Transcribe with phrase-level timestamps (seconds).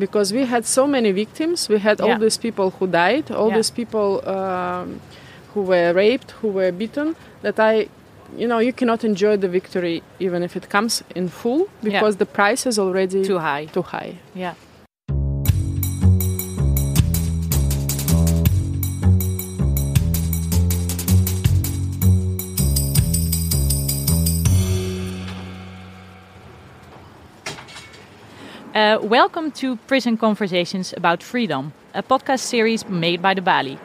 [0.00, 1.68] because we had so many victims.
[1.68, 3.56] We had all these people who died, all Yeah.
[3.58, 5.00] these people um,
[5.54, 7.14] who were raped, who were beaten.
[7.42, 7.88] That I,
[8.36, 12.26] you know, you cannot enjoy the victory even if it comes in full because the
[12.26, 13.66] price is already Too high.
[13.66, 14.12] Too high.
[14.34, 14.54] Yeah.
[28.80, 33.78] Uh, welcome to Prison Conversations About Freedom, a podcast series made by De Balie.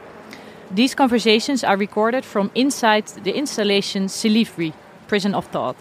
[0.70, 4.72] These conversations are recorded from inside the installation Silivri,
[5.06, 5.76] Prison of Thought.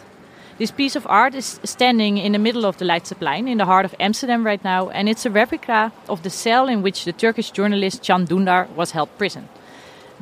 [0.57, 3.85] This piece of art is standing in the middle of the Leidseplein in the heart
[3.85, 7.51] of Amsterdam right now, and it's a replica of the cell in which the Turkish
[7.51, 9.47] journalist Can Dündar was held prison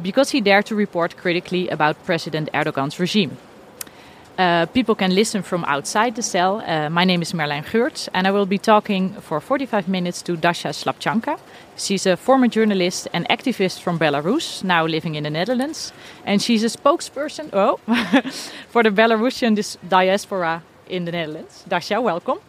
[0.03, 3.37] because he dared to report critically about President Erdogan's regime.
[4.37, 6.59] Uh, people can listen from outside the cell.
[6.65, 10.35] Uh, my name is Merlijn Geurts, and I will be talking for 45 minutes to
[10.35, 11.37] Daša Słabčanka.
[11.77, 15.93] She's a former journalist and activist from Belarus, now living in the Netherlands,
[16.25, 17.77] and she's a spokesperson oh,
[18.69, 21.63] for the Belarusian diaspora in the Netherlands.
[21.69, 22.39] Daša, welcome.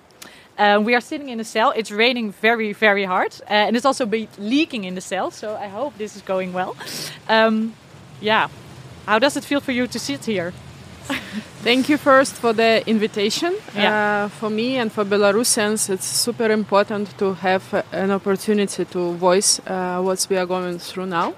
[0.56, 1.70] Uh, we are sitting in a cell.
[1.76, 4.06] It's raining very, very hard, uh, and it's also
[4.38, 5.30] leaking in the cell.
[5.30, 6.76] So I hope this is going well.
[7.28, 7.74] Um,
[8.22, 8.48] yeah,
[9.04, 10.54] how does it feel for you to sit here?
[11.62, 13.54] Thank you first for the invitation.
[13.74, 14.24] Yeah.
[14.26, 19.12] Uh, for me and for Belarusians, it's super important to have uh, an opportunity to
[19.14, 21.34] voice uh, what we are going through now.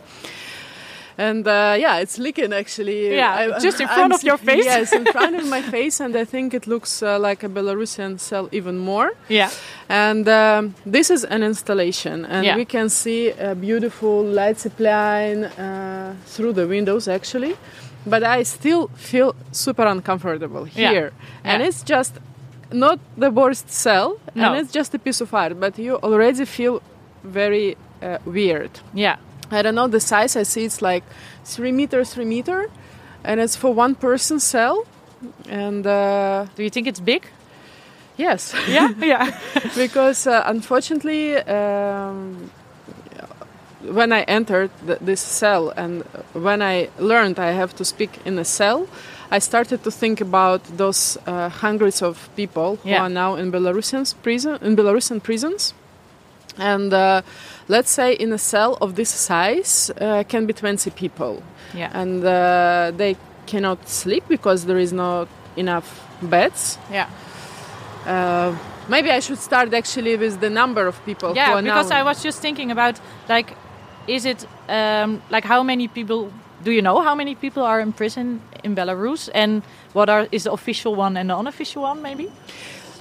[1.19, 3.15] And uh, yeah, it's leaking actually.
[3.17, 4.65] Yeah, just in front of your face.
[4.75, 8.19] Yes, in front of my face, and I think it looks uh, like a Belarusian
[8.21, 9.13] cell even more.
[9.29, 9.51] Yeah.
[9.89, 12.57] And um, this is an installation, and Yeah.
[12.57, 17.57] we can see a beautiful light supply uh, through the windows actually.
[18.07, 20.91] But I still feel super uncomfortable Yeah.
[20.93, 21.13] here,
[21.45, 21.69] and Yeah.
[21.69, 22.15] it's just
[22.73, 24.45] not the worst cell, No.
[24.53, 25.59] and it's just a piece of art.
[25.61, 26.81] But you already feel
[27.25, 28.71] very uh, weird.
[28.95, 29.17] Yeah.
[29.51, 30.37] I don't know the size.
[30.41, 31.03] I see it's like
[31.45, 32.69] three meter, three meter,
[33.25, 34.85] and it's for one person cell.
[35.49, 37.23] And uh, Do you think it's big?
[38.19, 38.89] yes, Yeah.
[39.01, 39.31] yeah.
[39.77, 42.51] because uh, unfortunately, um,
[43.95, 46.03] when I entered th- this cell and
[46.33, 48.87] when I learned I have to speak in a cell,
[49.31, 53.03] I started to think about those uh, hundreds of people who Yeah.
[53.03, 55.75] are now in Belarusian prison in Belarusian prisons.
[56.59, 57.21] And uh,
[57.69, 61.43] let's say in a cell of this size uh, can be 20 people
[61.75, 61.91] Yeah.
[62.01, 63.17] and uh, they
[63.47, 66.79] cannot sleep because there is not enough beds.
[66.91, 67.09] Yeah.
[68.07, 68.55] Uh,
[68.89, 71.31] maybe I should start actually with the number of people.
[71.31, 71.61] who Yeah.
[71.61, 73.55] Because now I was just thinking about like,
[74.07, 76.31] is it um, like how many people?
[76.65, 79.63] Do you know how many people are in prison in Belarus, and
[79.93, 82.03] what are is the official one and the unofficial one?
[82.03, 82.31] Maybe.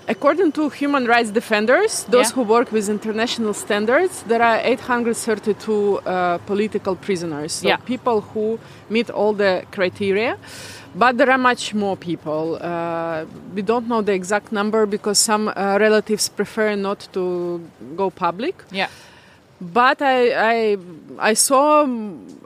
[0.08, 2.36] According to human rights defenders, those Yeah.
[2.36, 7.54] who work with international standards, there are 832 uh, political prisoners.
[7.54, 7.78] So Yeah.
[7.78, 10.38] people who meet all the criteria.
[10.94, 12.58] But there are much more people.
[12.62, 17.60] Uh, we don't know the exact number because some uh, relatives prefer not to
[17.98, 18.56] go public.
[18.72, 18.88] Yeah.
[19.62, 20.78] But I, I,
[21.18, 21.88] I saw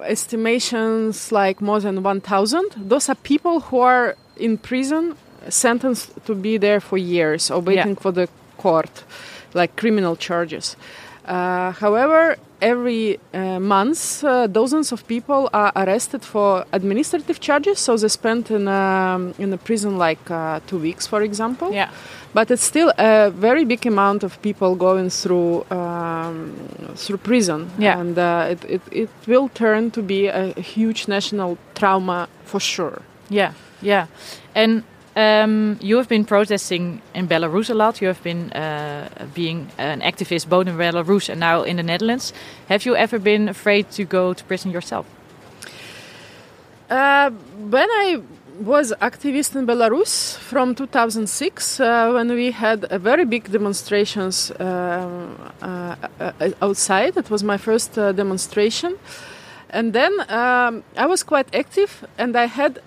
[0.04, 2.72] estimations like more than 1,000.
[2.78, 5.16] Those are people who are in prison,
[5.50, 9.04] sentenced to be there for years or waiting for the court,
[9.54, 10.76] like criminal charges.
[11.26, 17.80] Uh, however, every uh, month, uh, dozens of people are arrested for administrative charges.
[17.80, 21.90] So they spend in a, in a prison like uh, two weeks, for example Yeah.
[22.34, 26.54] but it's still a very big amount of people going through um,
[26.96, 28.00] through prison Yeah.
[28.00, 33.02] and uh, it, it, it will turn to be a, huge national trauma for sure
[33.30, 33.54] Yeah.
[33.82, 34.08] Yeah.
[34.56, 34.84] And
[35.20, 38.02] um, you have been protesting in Belarus a lot.
[38.02, 42.34] You have been uh, being an activist both in Belarus and now in the Netherlands.
[42.68, 45.06] Have you ever been afraid to go to prison yourself?
[46.90, 47.30] uh,
[47.70, 48.22] when i
[48.60, 55.38] was activist in belarus from 2006 uh, when we had a very big demonstrations um,
[55.62, 56.32] uh, uh,
[56.62, 58.98] outside it was my first uh, demonstration
[59.70, 62.80] and then um, i was quite active and i had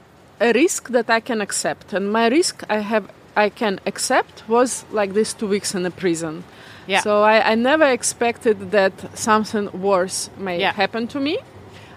[0.43, 3.05] a risk that I can accept, and my risk I have
[3.37, 6.45] I can accept was like this two weeks in a prison.
[6.89, 7.01] Yeah.
[7.03, 10.73] So I, I never expected that something worse may Yeah.
[10.75, 11.37] happen to me.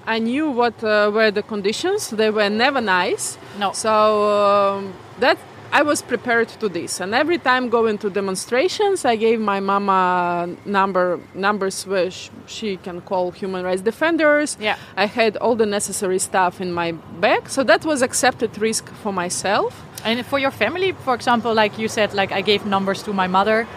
[0.07, 3.37] I knew what uh, were the conditions; they were never nice.
[3.59, 3.71] No.
[3.73, 5.37] So um, that
[5.71, 10.55] I was prepared to this, and every time going to demonstrations, I gave my mama
[10.65, 12.11] number numbers where
[12.47, 14.57] she can call human rights defenders.
[14.59, 14.77] Yeah.
[14.95, 19.11] I had all the necessary stuff in my bag, so that was accepted risk for
[19.11, 19.81] myself.
[20.05, 23.27] And for your family, for example, like you said, like I gave numbers to my
[23.27, 23.67] mother.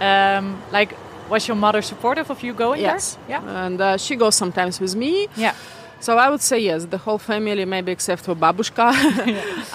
[0.00, 0.94] Um, like,
[1.28, 3.16] Was your mother supportive of you going yes.
[3.26, 3.40] there?
[3.40, 3.66] Yeah.
[3.66, 5.26] And uh, she goes sometimes with me.
[5.36, 5.54] Yeah.
[6.06, 8.86] So I would say yes, the whole family, maybe except for babushka,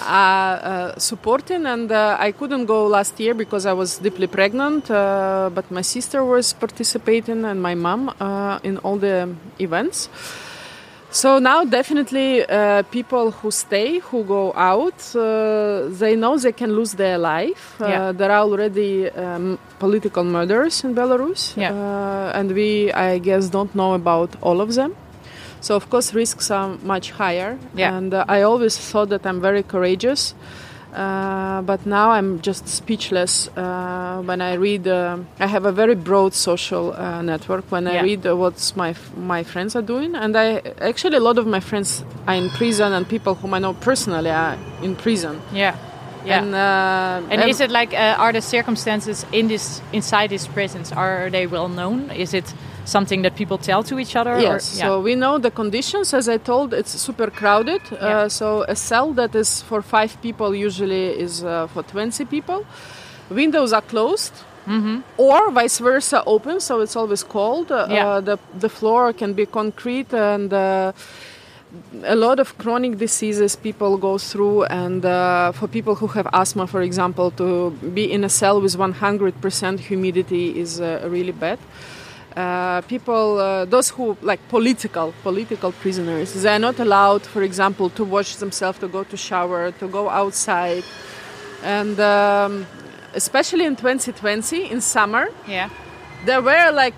[0.00, 1.66] are uh, supporting.
[1.66, 5.82] And uh, I couldn't go last year because I was deeply pregnant, uh, but my
[5.82, 10.08] sister was participating and my mom uh, in all the events.
[11.10, 16.72] So now, definitely, uh, people who stay, who go out, uh, they know they can
[16.72, 17.64] lose their life.
[17.78, 18.12] Uh, Yeah.
[18.12, 21.72] There are already um, political murders in Belarus, Yeah.
[21.74, 24.94] uh, and we, I guess, don't know about all of them.
[25.62, 27.56] So, of course, risks are much higher.
[27.74, 27.96] Yeah.
[27.96, 30.34] And uh, I always thought that I'm very courageous.
[30.94, 34.86] Uh, but now I'm just speechless uh, when I read.
[34.86, 37.64] Uh, I have a very broad social uh, network.
[37.72, 38.02] When I Yeah.
[38.02, 41.46] read uh, what my f- my friends are doing, and I actually a lot of
[41.46, 45.40] my friends are in prison, and people whom I know personally are in prison.
[45.54, 45.74] Yeah.
[46.26, 46.42] Yeah.
[46.42, 50.92] And, uh, And is it like uh, are the circumstances in this inside these prisons
[50.92, 52.10] are they well known?
[52.10, 52.52] Is it
[52.84, 54.32] something that people tell to each other?
[54.34, 54.86] or- Yes, yeah.
[54.86, 56.12] so we know the conditions.
[56.14, 57.80] As I told, it's super crowded.
[57.90, 57.98] Yeah.
[58.24, 62.64] Uh, so a cell that is for five people usually is uh, for 20 people.
[63.30, 64.32] Windows are closed.
[65.16, 67.72] Or vice versa, open, so it's always cold.
[67.72, 68.06] Uh, Yeah.
[68.08, 70.92] uh, the the floor can be concrete, and uh,
[72.04, 74.62] a lot of chronic diseases people go through.
[74.70, 78.76] And uh, for people who have asthma, for example, to be in a cell with
[78.76, 81.58] 100% humidity is uh, really bad
[82.36, 87.90] uh, people, uh, those who like political political prisoners, they are not allowed, for example,
[87.90, 90.84] to wash themselves, to go to shower, to go outside,
[91.62, 92.66] and um,
[93.14, 95.68] especially in 2020 in summer, yeah.
[96.24, 96.94] there were like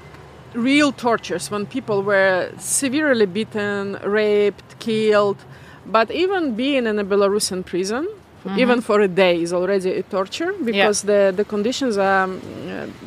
[0.55, 5.39] real tortures when people were severely beaten, raped, killed.
[5.87, 8.09] But even being in a Belarusian prison,
[8.57, 12.25] even for a day, is already a torture because the, the conditions are.
[12.25, 12.41] Um,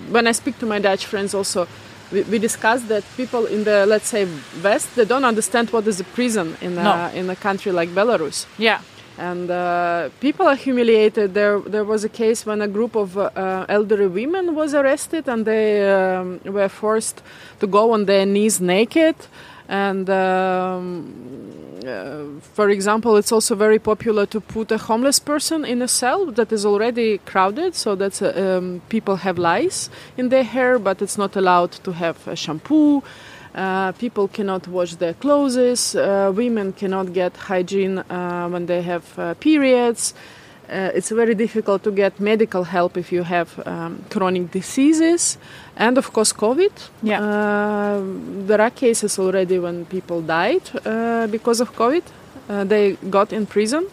[0.09, 1.68] when I speak to my Dutch friends, also,
[2.12, 4.27] we, we discuss that people in the, let's say,
[4.63, 7.12] West, they don't understand what is a prison in, a, No.
[7.13, 8.80] in a country like Belarus Yeah.
[9.18, 11.33] and uh, people are humiliated.
[11.33, 15.44] There, there was a case when a group of uh, elderly women was arrested, and
[15.45, 17.21] they um, were forced
[17.59, 19.15] to go on their knees naked.
[19.68, 21.13] And um,
[22.42, 26.51] for example, it's also very popular to put a homeless person in a cell that
[26.51, 31.18] is already crowded, so that uh, um, people have lice in their hair, but it's
[31.18, 33.04] not allowed to have a shampoo.
[33.56, 35.95] Uh, people cannot wash their clothes.
[35.95, 40.13] Uh, women cannot get hygiene uh, when they have uh, periods.
[40.69, 45.38] Uh, it's very difficult to get medical help if you have um, chronic diseases,
[45.78, 46.72] and of course, COVID.
[47.02, 47.22] Yeah.
[47.22, 48.02] Uh,
[48.48, 52.04] there are cases already when people died uh, because of COVID.
[52.50, 53.86] Uh, they got in prison.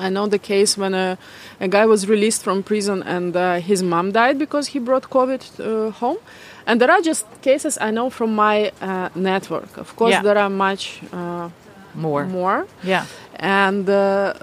[0.00, 1.18] I know the case when a,
[1.60, 5.42] a guy was released from prison and uh, his mom died because he brought COVID
[5.60, 6.18] uh, home.
[6.66, 9.76] And there are just cases I know from my uh, network.
[9.76, 10.22] Of course, Yeah.
[10.22, 11.48] there are much uh,
[11.94, 12.26] More.
[12.26, 12.66] more.
[12.84, 13.06] Yeah.
[13.40, 14.34] And uh,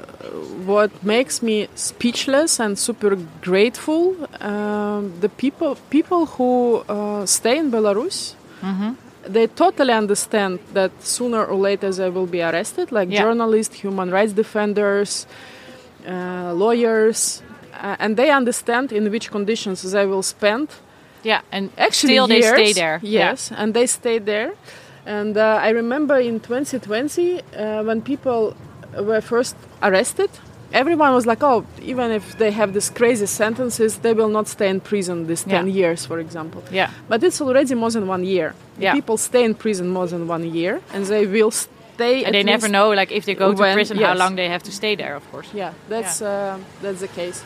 [0.65, 7.71] what makes me speechless and super grateful, um, the people people who uh, stay in
[7.71, 8.35] Belarus,
[9.27, 13.23] they totally understand that sooner or later they will be arrested, like Yeah.
[13.23, 15.27] journalists, human rights defenders,
[16.07, 17.41] uh, lawyers,
[17.73, 20.69] uh, and they understand in which conditions they will spend
[21.23, 21.41] Yeah.
[21.51, 22.75] And actually still they stay years.
[22.75, 22.99] there.
[23.01, 23.29] Yeah.
[23.31, 24.53] Yes, and they stay there.
[25.07, 28.53] And uh, I remember in 2020 uh, when people
[28.97, 30.29] were first arrested,
[30.73, 34.69] everyone was like, "Oh, even if they have these crazy sentences, they will not stay
[34.69, 35.73] in prison these 10 Yeah.
[35.73, 36.89] years, for example." Yeah.
[37.09, 38.53] But it's already more than one year.
[38.79, 38.93] Yeah.
[38.93, 42.23] People stay in prison more than one year, and they will stay.
[42.25, 44.63] And they never know, like, if they go to when- prison, how long they have
[44.63, 45.47] to stay there, of course.
[45.53, 47.41] Yeah, that's uh, that's the case,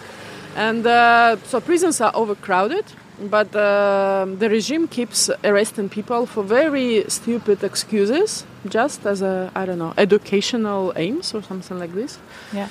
[0.55, 2.85] and uh, so prisons are overcrowded.
[3.21, 9.65] But uh, the regime keeps arresting people for very stupid excuses, just as a I
[9.65, 12.17] don't know educational aims or something like this.
[12.53, 12.69] Yeah.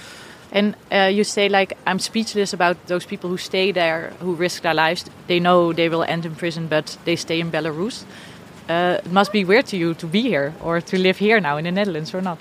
[0.50, 4.62] And uh, you say, like, I'm speechless about those people who stay there, who risk
[4.62, 5.04] their lives.
[5.26, 8.04] They know they will end in prison, but they stay in Belarus.
[8.68, 11.58] Uh, it must be weird to you to be here or to live here now
[11.58, 12.38] in the Netherlands or not.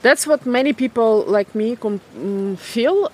[0.00, 3.08] That's what many people like me mm, feel.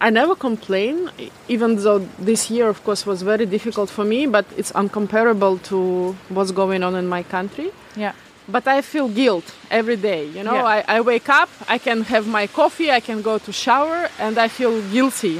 [0.00, 1.10] I never complain,
[1.48, 4.26] even though this year, of course, was very difficult for me.
[4.26, 7.70] But it's uncomparable to what's going on in my country.
[7.96, 8.12] Yeah.
[8.48, 10.24] but I feel guilt every day.
[10.36, 10.74] You know, Yeah.
[10.76, 14.34] I, I wake up, I can have my coffee, I can go to shower, and
[14.38, 15.36] I feel guilty.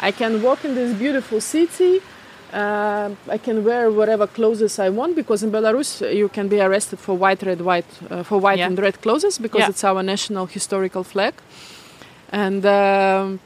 [0.00, 2.00] I can walk in this beautiful city.
[2.52, 6.60] Uh, I can wear whatever clothes I want because in Belarus uh, you can be
[6.60, 8.66] arrested for white, red, white, uh, for white Yeah.
[8.68, 9.70] and red clothes because Yeah.
[9.72, 11.34] it's our national historical flag.
[12.32, 13.38] And um,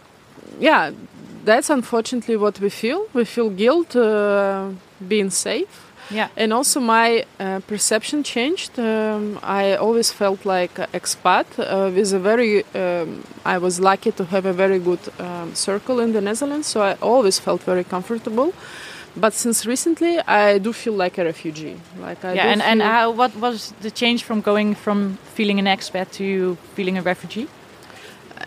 [0.61, 0.93] yeah,
[1.45, 3.07] that's unfortunately what we feel.
[3.13, 4.71] We feel guilt uh,
[5.07, 5.93] being safe.
[6.11, 6.29] Yeah.
[6.37, 8.79] And also my uh, perception changed.
[8.79, 12.65] Um, I always felt like an expat uh, with a very.
[12.75, 16.83] Um, I was lucky to have a very good um, circle in the Netherlands, so
[16.83, 18.53] I always felt very comfortable.
[19.15, 21.77] But since recently, I do feel like a refugee.
[22.01, 25.67] Like I yeah, and, and how, what was the change from going from feeling an
[25.67, 27.49] expat to feeling a refugee?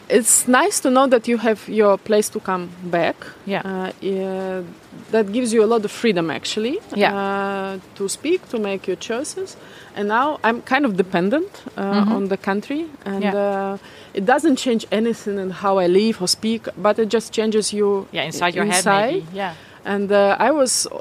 [0.10, 3.15] It's nice to know that you have your place to come back.
[3.46, 3.62] Yeah.
[3.65, 4.62] Uh, yeah,
[5.12, 6.80] that gives you a lot of freedom, actually.
[6.96, 7.13] Yeah.
[7.15, 9.58] Uh, to speak, to make your choices.
[9.96, 12.15] And now I'm kind of dependent uh, Mhm.
[12.15, 13.36] on the country, and Yeah.
[13.36, 13.77] uh,
[14.13, 18.06] it doesn't change anything in how I live or speak, but it just changes you.
[18.12, 18.84] Yeah, inside your inside.
[18.84, 19.25] head, maybe.
[19.38, 19.54] Yeah.
[19.86, 21.00] And uh, I was uh,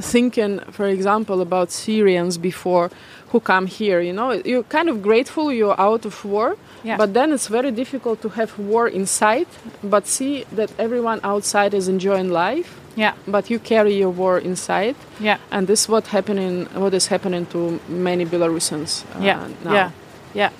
[0.00, 2.90] thinking, for example, about Syrians before
[3.32, 4.00] who come here.
[4.00, 6.96] You know, you're kind of grateful you're out of war, Yeah.
[6.96, 9.46] but then it's very difficult to have war inside,
[9.82, 13.12] but see that everyone outside is enjoying life, Yeah.
[13.26, 15.38] but you carry your war inside, Yeah.
[15.50, 16.66] and this is what happening.
[16.74, 19.72] What is happening to many Belarusians uh, yeah, now.
[19.72, 19.90] yeah,
[20.34, 20.50] yeah.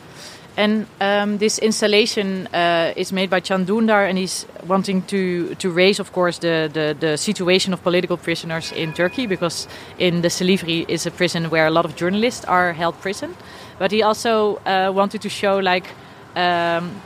[0.58, 5.70] And um, this installation uh, is made by Can Dündar, and he's wanting to to
[5.70, 10.28] raise, of course, the, the, the situation of political prisoners in Turkey, because in the
[10.28, 13.36] Silivri is a prison where a lot of journalists are held prison.
[13.78, 15.88] But he also uh, wanted to show like
[16.34, 17.02] um,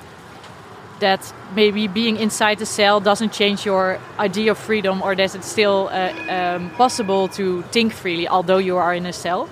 [1.01, 5.51] that maybe being inside the cell doesn't change your idea of freedom, or that it's
[5.51, 9.49] still uh, um, possible to think freely, although you are in a cell.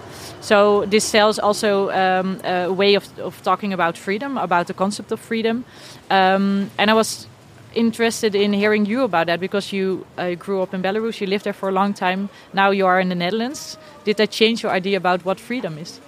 [0.49, 4.73] So this cell is also um, a way of, of talking about freedom, about the
[4.73, 5.67] concept of freedom.
[6.09, 7.27] Um, and I was
[7.75, 11.45] interested in hearing you about that because you uh, grew up in Belarus, you lived
[11.45, 12.31] there for a long time.
[12.55, 13.77] Now you are in the Netherlands.
[14.05, 16.01] Did that change your idea about what freedom is?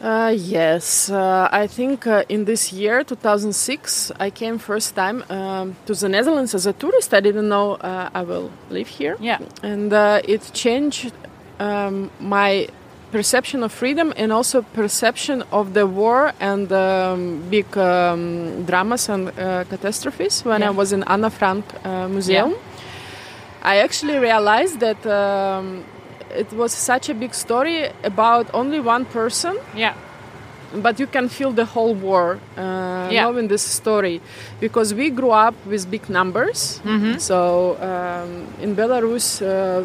[0.00, 5.76] Uh, yes, uh, I think uh, in this year, 2006, I came first time um,
[5.84, 7.12] to the Netherlands as a tourist.
[7.12, 9.18] I didn't know uh, I will live here.
[9.20, 9.40] Yeah.
[9.62, 11.12] And uh, it changed
[11.60, 12.66] um, my
[13.12, 19.28] perception of freedom and also perception of the war and um, big um, dramas and
[19.28, 20.68] uh, catastrophes when Yeah.
[20.68, 22.54] I was in Anna Frank uh, Museum.
[23.62, 25.84] I actually realized that um,
[26.34, 29.94] it was such a big story about only one person, Yeah.
[30.82, 33.24] but you can feel the whole war uh, Yeah.
[33.24, 34.20] knowing this story
[34.60, 36.80] because we grew up with big numbers.
[36.84, 37.18] Mm-hmm.
[37.18, 39.82] So um, in Belarus, uh,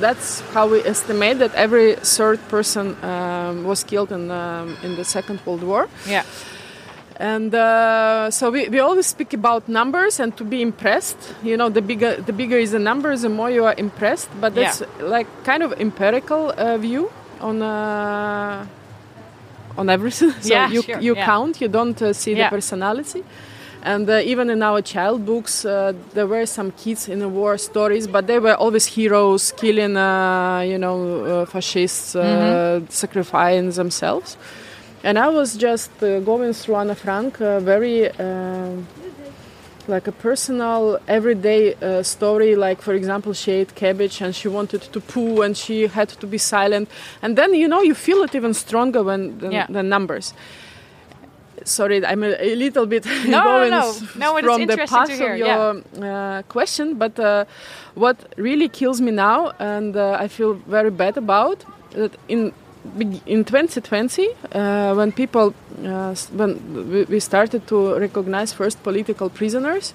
[0.00, 5.04] that's how we estimate that every third person um, was killed in, um, in the
[5.04, 5.88] Second World War.
[6.08, 6.24] Yeah.
[7.16, 11.18] And uh, so we, we always speak about numbers and to be impressed.
[11.42, 14.30] You know, the bigger the bigger is the numbers, the more you are impressed.
[14.40, 14.62] But Yeah.
[14.64, 18.64] that's like kind of empirical uh, view on uh,
[19.76, 20.32] on everything.
[20.40, 21.26] so Yeah, you sure, you yeah.
[21.26, 22.48] count, you don't uh, see Yeah.
[22.48, 23.22] the personality.
[23.82, 27.56] And uh, even in our child books, uh, there were some kids in the war
[27.58, 32.86] stories, but they were always heroes, killing, uh, you know, uh, fascists, uh, Mm-hmm.
[32.90, 34.36] sacrificing themselves.
[35.02, 38.10] And I was just uh, going through Anna Frank, uh, very
[39.88, 42.54] like a personal, everyday uh, story.
[42.54, 46.26] Like, for example, she ate cabbage and she wanted to poo and she had to
[46.26, 46.88] be silent.
[47.22, 49.66] And then, you know, you feel it even stronger when the, Yeah.
[49.68, 50.34] the numbers.
[51.64, 53.94] Sorry, I'm a, a little bit no, going no.
[54.16, 56.94] No, from the path of your uh, question.
[56.94, 57.44] But uh,
[57.94, 62.52] what really kills me now, and uh, I feel very bad about, that in
[63.26, 65.52] in 2020, uh, when people,
[65.84, 69.92] uh, when we- started to recognize first political prisoners,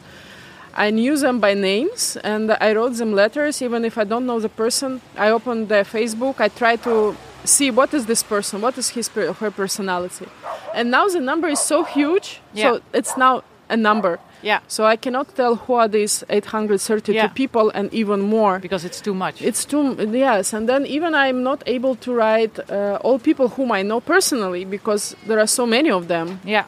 [0.75, 3.62] I knew them by names and I wrote them letters.
[3.62, 6.39] Even if I don't know the person, I opened their Facebook.
[6.39, 10.25] I try to see what is this person, what is his per- her personality.
[10.73, 12.63] And now the number is so huge, Yeah.
[12.73, 14.19] so it's now a number.
[14.43, 14.59] Yeah.
[14.67, 17.27] So I cannot tell who are these 832 Yeah.
[17.33, 18.59] people and even more.
[18.59, 19.41] Because it's too much.
[19.41, 23.71] It's too yes, and then even I'm not able to write uh, all people whom
[23.71, 26.65] I know personally because there are so many of them, yeah.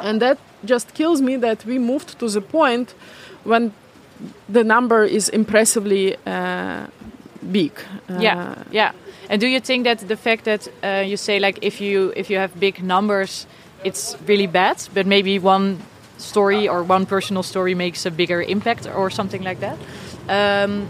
[0.00, 2.94] and that just kills me that we moved to the point
[3.44, 3.72] when
[4.48, 6.86] the number is impressively uh,
[7.52, 7.72] big.
[8.08, 8.92] Uh, yeah yeah
[9.28, 12.30] and do you think that the fact that uh, you say like if you if
[12.30, 13.46] you have big numbers
[13.84, 15.78] it's really bad but maybe one
[16.18, 19.78] story or one personal story makes a bigger impact or something like that?
[20.28, 20.88] Um,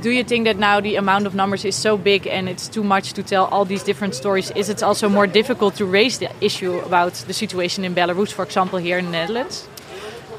[0.00, 2.84] do you think that now the amount of numbers is so big and it's too
[2.84, 6.30] much to tell all these different stories is it also more difficult to raise the
[6.40, 9.66] issue about the situation in belarus for example here in the netherlands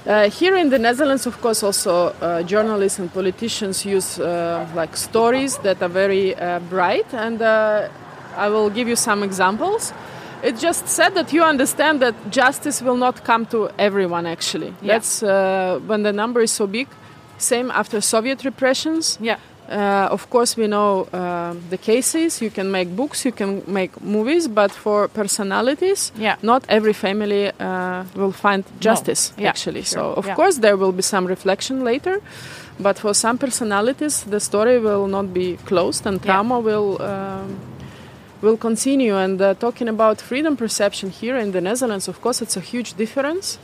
[0.09, 4.97] Uh, here in the Netherlands, of course, also uh, journalists and politicians use uh, like
[4.97, 7.87] stories that are very uh, bright, and uh,
[8.35, 9.93] I will give you some examples.
[10.41, 14.25] It just said that you understand that justice will not come to everyone.
[14.25, 14.93] Actually, Yeah.
[14.93, 16.87] that's uh, when the number is so big.
[17.37, 19.17] Same after Soviet repressions.
[19.21, 19.37] Yeah.
[19.69, 22.41] Uh, of course, we know uh, the cases.
[22.41, 26.35] You can make books, you can make movies, but for personalities, Yeah.
[26.41, 29.33] not every family uh, will find justice.
[29.37, 29.99] Yeah, actually, sure.
[29.99, 30.35] so of Yeah.
[30.35, 32.19] course there will be some reflection later,
[32.79, 36.97] but for some personalities, the story will not be closed, and trauma will.
[37.01, 37.59] Um,
[38.41, 42.55] will continue and uh, talking about freedom perception here in the Netherlands of course it's
[42.55, 43.59] a huge difference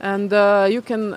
[0.00, 1.16] and uh, you can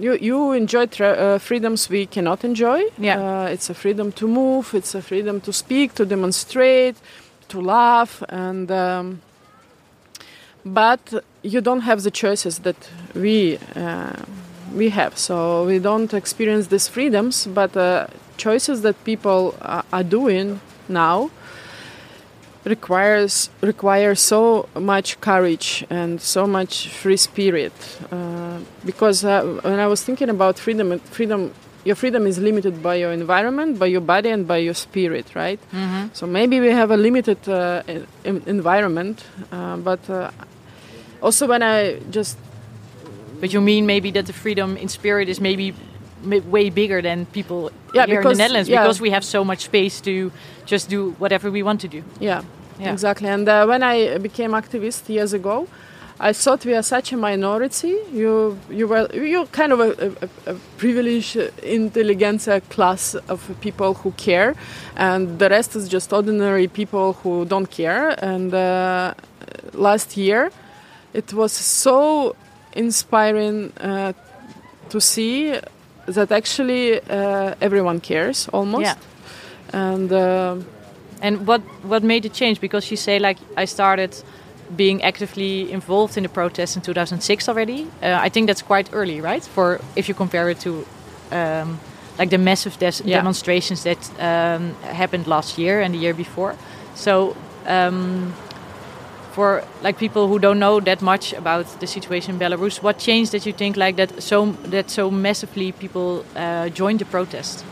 [0.00, 3.18] you you enjoy tra- uh, freedoms we cannot enjoy Yeah.
[3.44, 6.96] uh, it's a freedom to move it's a freedom to speak to demonstrate
[7.48, 9.20] to laugh and um,
[10.64, 11.00] but
[11.42, 12.76] you don't have the choices that
[13.14, 14.12] we uh,
[14.74, 19.54] we have so we don't experience these freedoms but uh, choices that people
[19.92, 21.30] are doing now
[22.64, 27.72] requires require so much courage and so much free spirit
[28.10, 31.52] uh, because uh, when I was thinking about freedom freedom
[31.84, 35.60] your freedom is limited by your environment by your body and by your spirit right
[35.72, 36.08] Mm-hmm.
[36.14, 37.82] so maybe we have a limited uh,
[38.24, 40.30] en- environment uh, but uh,
[41.22, 42.36] also when I just
[43.40, 45.78] But you mean maybe that the freedom in spirit is maybe ma-
[46.24, 48.82] way bigger than people Yeah, here in the Netherlands yeah.
[48.82, 50.30] because we have so much space to
[50.66, 52.02] just do whatever we want to do.
[52.20, 52.42] Yeah,
[52.80, 52.92] Yeah.
[52.92, 53.28] exactly.
[53.28, 55.66] And uh, when I became activist years ago,
[56.20, 57.96] I thought we are such a minority.
[58.12, 59.90] You, you were, you're kind of a,
[60.46, 64.54] a, a privileged intelligentsia class of people who care,
[64.96, 68.14] and the rest is just ordinary people who don't care.
[68.24, 69.14] And uh,
[69.72, 70.50] last year,
[71.12, 72.36] it was so
[72.76, 74.12] inspiring uh,
[74.90, 75.54] to see
[76.06, 78.82] that actually uh, everyone cares almost.
[78.84, 78.96] Yeah.
[79.72, 80.56] And uh,
[81.22, 82.60] And what what made the change?
[82.60, 84.10] Because you say like I started
[84.76, 87.86] being actively involved in the protests in 2006 already.
[88.02, 89.44] Uh, I think that's quite early, right?
[89.54, 90.70] For if you compare it to
[91.32, 91.78] um,
[92.18, 93.18] like the massive des- Yeah.
[93.18, 96.54] demonstrations that um, happened last year and the year before.
[96.94, 97.34] So.
[97.66, 98.32] Um,
[99.34, 103.32] for like people who don't know that much about the situation in Belarus, what changed
[103.32, 107.64] that you think like that so that so massively people uh, joined the protest?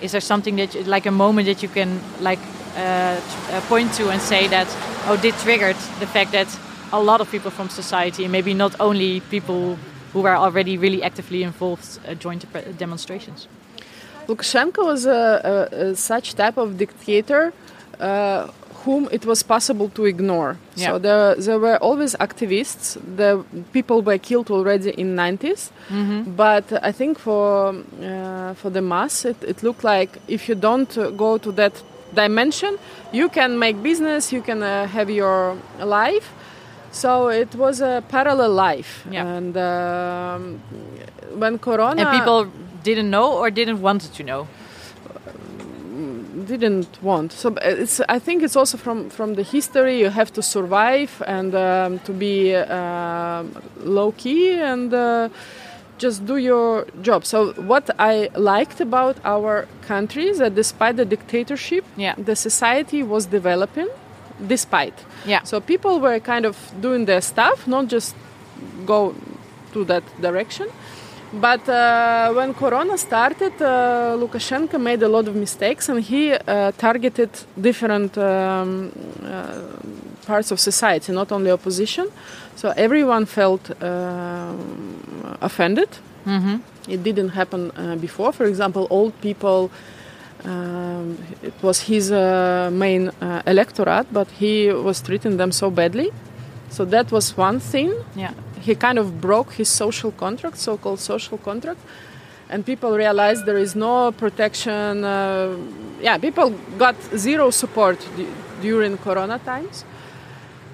[0.00, 2.40] Is there something that you, like a moment that you can like
[2.76, 4.66] uh, uh, point to and say that
[5.06, 6.48] oh, this triggered the fact that
[6.92, 9.78] a lot of people from society, maybe not only people
[10.12, 13.46] who were already really actively involved, uh, joined the demonstrations?
[14.26, 17.52] Lukashenko was a, a, a such type of dictator
[18.00, 18.48] uh,
[18.84, 20.56] whom it was possible to ignore.
[20.76, 20.86] Yeah.
[20.88, 22.98] So there, there were always activists.
[23.16, 25.70] The people were killed already in 90s.
[26.36, 30.92] But I think for uh, for the mass, it, it looked like if you don't
[31.16, 31.82] go to that
[32.14, 32.78] dimension,
[33.12, 36.32] you can make business, you can uh, have your life.
[36.90, 39.06] So it was a parallel life.
[39.10, 39.26] Yeah.
[39.26, 40.60] And um,
[41.38, 42.46] when Corona And people
[42.82, 44.46] didn't know or didn't want to know.
[46.42, 47.32] Didn't want.
[47.32, 48.00] So uh, it's.
[48.08, 49.98] I think it's also from from the history.
[50.00, 53.44] You have to survive and um, to be uh,
[53.84, 55.28] low key and uh,
[55.98, 57.24] just do your job.
[57.24, 62.14] So what I liked about our country is that despite the dictatorship, Yeah.
[62.18, 63.88] the society was developing.
[64.48, 64.94] Despite,
[65.26, 65.42] Yeah.
[65.44, 68.16] so people were kind of doing their stuff, not just
[68.86, 69.14] go
[69.72, 70.66] to that direction.
[71.32, 76.72] But uh, when Corona started, uh, Lukashenko made a lot of mistakes, and he uh,
[76.76, 78.92] targeted different um,
[79.24, 79.62] uh,
[80.26, 82.08] parts of society, not only opposition.
[82.54, 84.92] So everyone felt um
[85.40, 85.88] offended.
[86.26, 86.56] Mm-hmm.
[86.88, 88.32] It didn't happen uh, before.
[88.32, 89.70] For example, old people.
[90.44, 96.10] Um, it was his uh, main uh, electorate, but he was treating them so badly.
[96.72, 98.32] So that was one thing Yeah.
[98.66, 101.80] he kind of broke his social contract, so-called social contract,
[102.50, 105.04] and people realized there is no protection.
[105.04, 105.56] Uh,
[106.00, 108.26] yeah, people got zero support d-
[108.62, 109.84] during Corona times.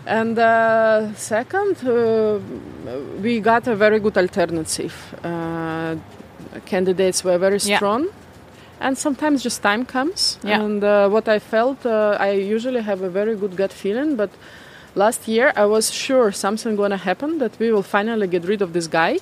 [0.07, 2.39] And uh, second, uh,
[3.23, 4.95] we got a very good alternative.
[5.25, 5.97] Uh,
[6.65, 7.77] candidates were very Yeah.
[7.77, 8.07] strong,
[8.81, 10.39] and sometimes just time comes.
[10.45, 10.61] Yeah.
[10.63, 14.31] And uh, what I felt, uh, I usually have a very good gut feeling, but
[14.95, 18.73] last year I was sure something gonna happen that we will finally get rid of
[18.73, 19.19] this guy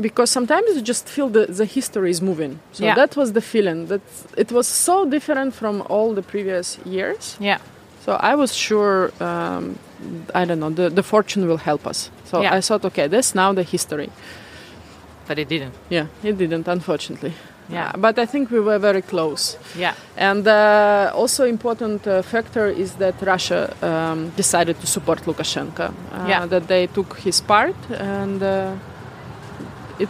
[0.00, 2.94] because sometimes you just feel the, the history is moving so Yeah.
[2.96, 4.00] that was the feeling that
[4.36, 7.58] it was so different from all the previous years Yeah.
[8.04, 9.78] so I was sure um,
[10.34, 12.54] I don't know the, the fortune will help us so Yeah.
[12.56, 14.10] I thought okay this now the history
[15.28, 15.74] But it didn't.
[15.88, 17.32] yeah it didn't unfortunately
[17.70, 17.90] Yeah.
[17.94, 19.56] Uh, but I think we were very close.
[19.78, 19.94] Yeah.
[20.16, 25.88] And uh, also important uh, factor is that Russia um, decided to support Lukashenko.
[25.88, 26.46] Uh, Yeah.
[26.46, 28.72] That they took his part and uh,
[29.98, 30.08] it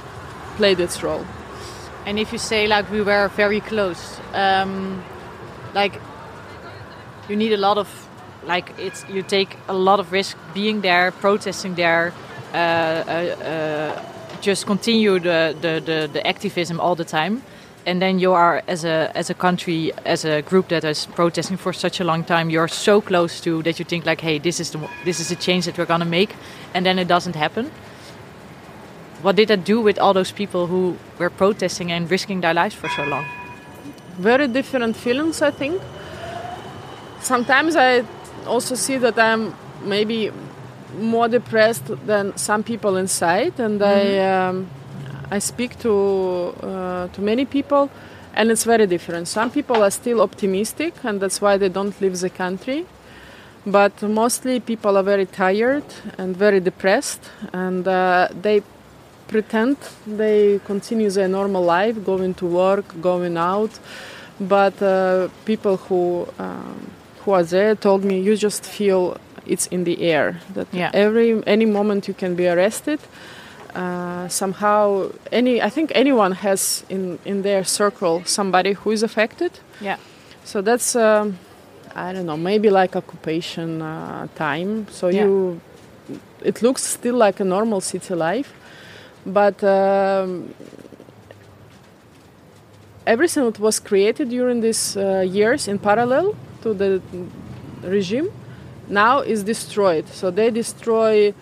[0.57, 1.25] played its role.
[2.07, 5.03] And if you say like we were very close, um,
[5.75, 6.01] like
[7.29, 7.89] you need a lot of
[8.47, 12.13] like it's you take a lot of risk being there, protesting there,
[12.53, 14.03] uh, uh, uh,
[14.45, 17.43] just continue the, the, the, the activism all the time.
[17.87, 21.59] And then you are as a as a country as a group that is protesting
[21.59, 22.49] for such a long time.
[22.49, 25.37] You're so close to that you think like, hey, this is the this is the
[25.37, 26.35] change that we're gonna make,
[26.73, 27.71] and then it doesn't happen.
[29.21, 32.75] What did that do with all those people who were protesting and risking their lives
[32.75, 33.27] for so long?
[34.19, 35.81] very different feelings i think
[37.21, 38.05] sometimes i
[38.47, 40.31] also see that i'm maybe
[40.99, 44.69] more depressed than some people inside and i um,
[45.31, 47.91] i speak to uh, to many people
[48.35, 52.19] and it's very different some people are still optimistic and that's why they don't leave
[52.21, 52.87] the country
[53.67, 55.85] but mostly people are very tired
[56.19, 58.63] and very depressed and uh, they
[59.29, 59.77] pretend
[60.07, 63.71] they continue their normal life, going to work, going out.
[64.41, 69.85] But uh, people who um, who are there told me you just feel it's in
[69.85, 70.91] the air that Yeah.
[70.93, 72.99] every any moment you can be arrested.
[73.75, 79.51] Uh, somehow, any I think anyone has in in their circle somebody who is affected.
[79.81, 79.97] Yeah.
[80.45, 81.39] So that's um,
[81.97, 84.87] I don't know, maybe like occupation uh, time.
[84.91, 85.25] So Yeah.
[85.25, 85.61] you,
[86.45, 88.53] it looks still like a normal city life,
[89.27, 90.55] but um,
[93.07, 97.01] everything that was created during these uh, years in parallel to the
[97.83, 98.29] regime
[98.89, 100.09] now is destroyed.
[100.09, 101.35] So they destroy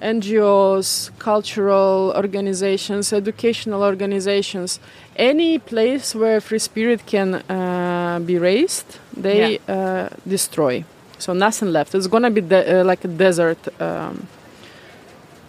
[0.00, 4.80] NGOs, cultural organizations, educational organizations,
[5.16, 10.84] any place where free spirit can uh, be raised, they uh, destroy.
[11.18, 11.94] So nothing left.
[11.94, 14.26] It's gonna be de- uh, like a desert um,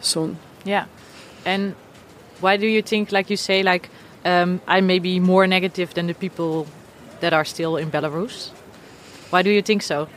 [0.01, 0.37] soon.
[0.65, 0.85] Yeah.
[1.45, 1.75] And
[2.41, 3.89] why do you think, like you say, like
[4.25, 6.67] um, I may be more negative than the people
[7.21, 8.49] that are still in Belarus?
[9.29, 10.09] Why do you think so?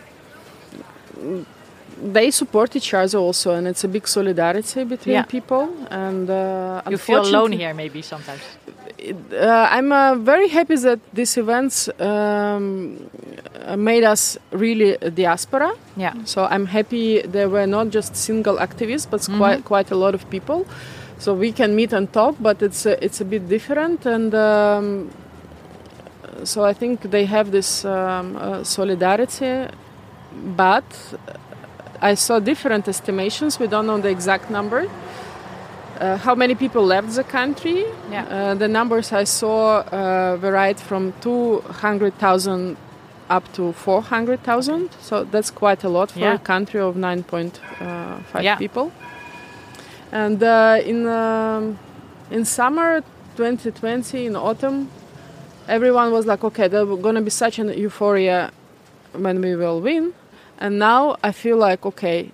[2.12, 5.22] They support each other also, and it's a big solidarity between Yeah.
[5.26, 5.68] people.
[5.90, 8.40] And uh, You feel alone here, maybe sometimes.
[9.32, 12.98] uh, I'm uh, very happy that these events um,
[13.64, 15.70] uh, made us really a diaspora.
[15.96, 16.14] Yeah.
[16.24, 19.38] So I'm happy there were not just single activists, but Mm-hmm.
[19.38, 20.64] quite quite a lot of people.
[21.18, 25.10] So we can meet and talk, but it's a, it's a bit different, and um,
[26.44, 29.68] so I think they have this um, uh, solidarity.
[30.56, 30.84] But
[32.02, 33.58] I saw different estimations.
[33.58, 34.88] We don't know the exact number.
[36.00, 37.84] Uh, how many people left the country?
[38.10, 38.24] Yeah.
[38.26, 42.76] Uh, the numbers I saw uh, varied from 200,000
[43.30, 44.90] up to 400,000.
[45.00, 46.34] So that's quite a lot for Yeah.
[46.34, 48.56] a country of 9.5 Yeah.
[48.56, 48.90] people.
[50.12, 51.78] And uh, in um,
[52.30, 53.02] in summer
[53.36, 54.88] 2020, in autumn,
[55.68, 58.50] everyone was like, okay, there's going to be such an euphoria
[59.12, 60.12] when we will win.
[60.58, 62.30] And now I feel like, okay,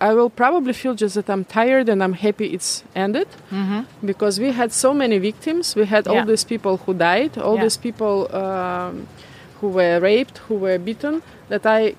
[0.00, 3.80] I will probably feel just that I'm tired and I'm happy it's ended Mm-hmm.
[4.06, 5.74] because we had so many victims.
[5.74, 6.12] We had Yeah.
[6.20, 7.62] all these people who died, all Yeah.
[7.64, 9.06] these people um,
[9.60, 11.22] who were raped, who were beaten.
[11.48, 11.94] That I,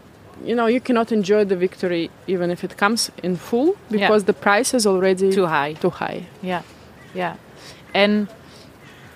[0.46, 4.34] you know, you cannot enjoy the victory even if it comes in full because the
[4.34, 5.74] price is already Too high.
[5.74, 6.26] too high.
[6.42, 6.62] Yeah,
[7.16, 7.36] yeah,
[7.94, 8.28] and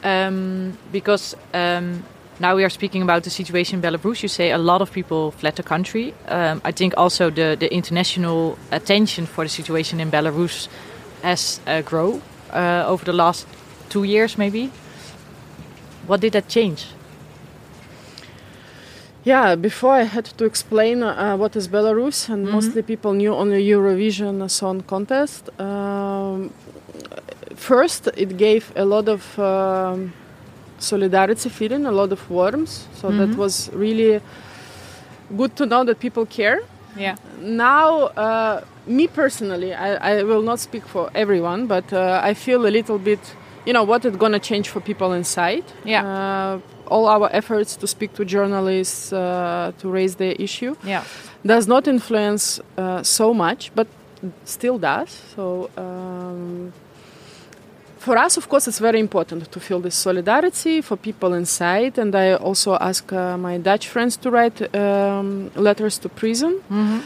[0.03, 2.03] um, because um,
[2.39, 5.31] now we are speaking about the situation in Belarus, you say a lot of people
[5.31, 6.13] fled the country.
[6.27, 10.67] Um, I think also the the international attention for the situation in Belarus
[11.23, 12.21] has uh, grown
[12.53, 13.47] uh, over the last
[13.89, 14.69] two years, maybe.
[16.07, 16.85] What did that change?
[19.25, 22.51] Yeah, before I had to explain uh, what is Belarus, and Mhm.
[22.51, 25.49] mostly people knew only Eurovision Song Contest.
[25.59, 26.51] Um,
[27.55, 30.13] first, it gave a lot of um,
[30.79, 32.87] solidarity feeling, a lot of warmth.
[33.01, 33.37] So that Mhm.
[33.37, 34.21] was really
[35.37, 36.59] good to know that people care.
[36.95, 42.33] Yeah, Now, uh, me personally, I, I will not speak for everyone, but uh, I
[42.33, 43.19] feel a little bit,
[43.65, 45.63] you know, what it's gonna change for people inside.
[45.85, 46.03] Yeah.
[46.03, 46.59] Uh,
[46.89, 51.03] all our efforts to speak to journalists uh, to raise the issue yeah,
[51.45, 53.87] does not influence uh, so much, but
[54.45, 55.09] still does.
[55.35, 55.69] So.
[55.77, 56.71] Um,
[58.07, 62.15] for us, of course, it's very important to feel this solidarity for people inside, and
[62.15, 66.53] I also ask uh, my Dutch friends to write um, letters to prison.
[66.69, 66.99] hmm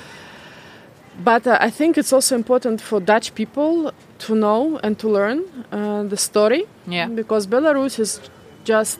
[1.24, 3.92] But uh, I think it's also important for Dutch people
[4.26, 5.40] to know and to learn
[5.72, 8.12] uh, the story yeah, because Belarus is
[8.72, 9.00] just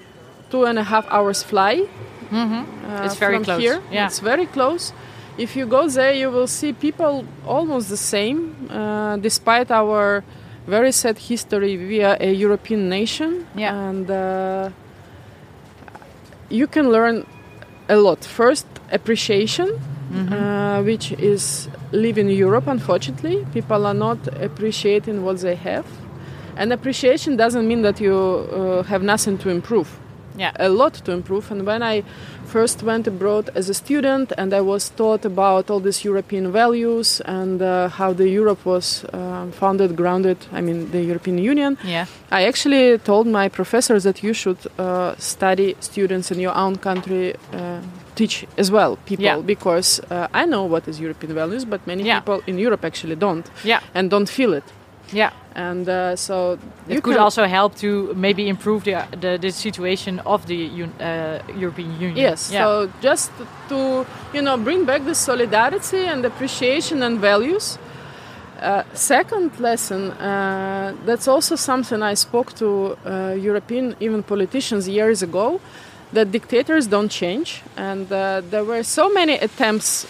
[0.52, 1.76] two and a half hours fly.
[2.32, 2.64] Mm-hmm.
[2.64, 3.80] Uh, It's very from close, Here.
[3.92, 4.08] yeah.
[4.08, 4.84] It's very close.
[5.38, 7.14] If you go there, you will see people
[7.46, 10.24] almost the same, uh, despite our
[10.68, 11.78] very sad history.
[11.78, 13.74] We are a European nation, Yeah.
[13.90, 14.70] and uh,
[16.50, 17.26] you can learn
[17.90, 18.24] a lot.
[18.26, 19.70] First, appreciation,
[20.12, 20.34] Mm-hmm.
[20.34, 22.68] uh, which is live in Europe.
[22.68, 25.86] Unfortunately, people are not appreciating what they have,
[26.58, 29.88] and appreciation doesn't mean that you uh, have nothing to improve
[30.38, 30.52] Yeah.
[30.60, 31.50] a lot to improve.
[31.52, 32.04] And when I
[32.52, 37.22] first went abroad as a student and I was taught about all these European values
[37.26, 42.06] and uh, how the Europe was um, founded, grounded, I mean, the European Union, Yeah.
[42.32, 47.34] I actually told my professors that you should uh, study students in your own country.
[47.54, 47.80] Uh,
[48.16, 49.40] teach as well people Yeah.
[49.46, 52.20] because uh, I know what is European values, but many Yeah.
[52.20, 53.80] people in Europe actually don't Yeah.
[53.96, 54.64] and don't feel it.
[55.14, 55.32] Yeah.
[55.56, 60.46] And uh, so It could also help to maybe improve the the, the situation of
[60.46, 62.18] the un, uh, European Union.
[62.18, 62.52] Yes.
[62.52, 62.64] Yeah.
[62.64, 63.32] So just
[63.70, 67.78] to you know bring back the solidarity and appreciation and values.
[68.62, 70.12] Uh, second lesson.
[70.12, 75.60] Uh, that's also something I spoke to uh, European even politicians years ago.
[76.14, 80.06] That dictators don't change, and uh, there were so many attempts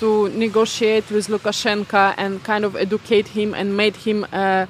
[0.00, 4.66] to negotiate with Lukashenko and kind of educate him and made him a,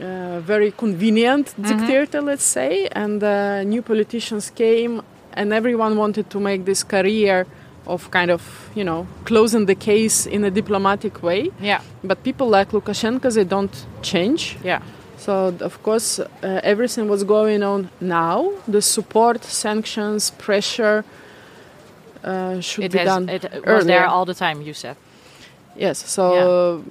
[0.00, 2.88] a very convenient dictator, let's say.
[2.92, 7.46] And uh, new politicians came, and everyone wanted to make this career
[7.86, 11.50] of kind of, you know, closing the case in a diplomatic way.
[11.60, 11.80] yeah.
[12.04, 14.56] But people like Lukashenko, they don't change.
[14.62, 14.80] Yeah.
[15.16, 18.52] So, of course, uh, everything was going on now.
[18.66, 21.04] The support, sanctions, pressure
[22.24, 24.62] uh, should It be has done it was there all the time.
[24.62, 24.96] You said.
[25.76, 26.82] Yes, so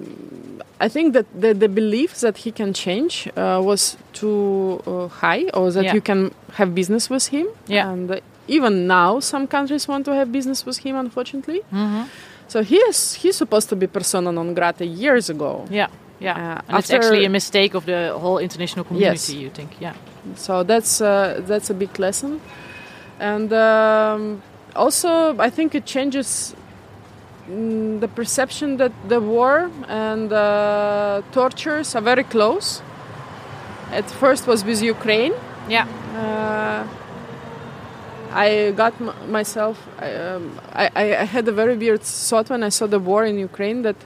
[0.80, 5.44] I think that the, the belief that he can change uh, was too uh, high,
[5.52, 5.94] or that Yeah.
[5.94, 7.46] you can have business with him.
[7.68, 7.90] Yeah.
[7.92, 11.60] And uh, even now, some countries want to have business with him, unfortunately.
[11.72, 12.04] Mm-hmm.
[12.48, 15.66] So he is he's supposed to be persona non grata years ago.
[15.70, 15.88] Yeah.
[16.18, 16.62] Yeah.
[16.68, 19.12] Uh, it's actually a mistake of the whole international community.
[19.12, 19.30] Yes.
[19.30, 19.76] You think?
[19.80, 19.94] Yeah.
[20.36, 22.40] So that's uh, that's a big lesson,
[23.20, 24.42] and um,
[24.76, 26.54] also I think it changes
[27.48, 32.82] mm, the perception that the war and uh, tortures are very close.
[33.92, 35.32] At first was with Ukraine.
[35.68, 35.86] Yeah.
[36.16, 36.86] Uh,
[38.32, 39.76] I got m- myself.
[39.98, 43.38] I, um, I, I had a very weird thought when I saw the war in
[43.38, 43.96] Ukraine that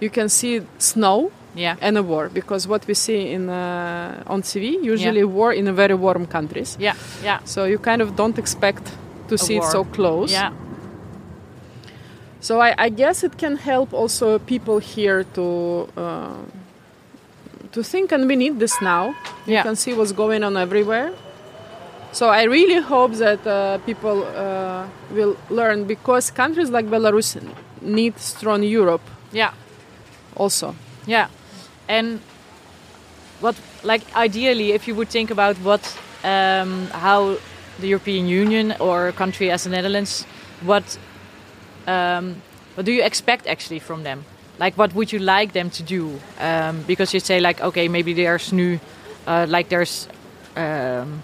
[0.00, 1.76] you can see snow Yeah.
[1.80, 5.72] and a war because what we see in uh, on TV usually war in a
[5.72, 6.76] very warm countries.
[6.80, 6.94] Yeah.
[7.24, 7.38] Yeah.
[7.44, 8.84] So you kind of don't expect
[9.28, 10.32] to see it so close.
[10.32, 10.52] Yeah.
[12.40, 16.36] So I, I guess it can help also people here to uh,
[17.72, 19.14] to think, and we need this now.
[19.46, 19.62] You Yeah.
[19.62, 21.10] can see what's going on everywhere.
[22.12, 27.36] So I really hope that uh, people uh, will learn because countries like Belarus
[27.82, 29.52] need strong Europe Yeah.
[30.36, 30.74] also.
[31.06, 31.26] Yeah,
[31.88, 32.20] and
[33.40, 35.82] what like ideally, if you would think about what
[36.24, 37.36] um, how
[37.80, 40.24] the European Union or a country as the Netherlands,
[40.62, 40.98] what
[41.86, 42.42] um,
[42.74, 44.24] what do you expect actually from them?
[44.58, 46.20] Like, what would you like them to do?
[46.40, 48.80] Um, because you say like, okay, maybe there's new,
[49.26, 50.08] uh, like there's.
[50.56, 51.22] Um,